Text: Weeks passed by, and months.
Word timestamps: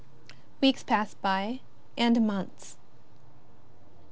Weeks 0.61 0.81
passed 0.81 1.21
by, 1.21 1.59
and 1.95 2.25
months. 2.25 2.75